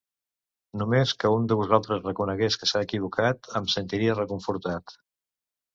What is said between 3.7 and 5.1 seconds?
sentiria reconfortat.